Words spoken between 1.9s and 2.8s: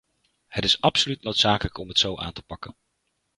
zo aan te pakken.